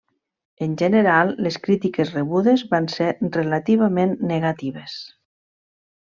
[0.67, 4.97] En general, les crítiques rebudes van ser relativament negatives.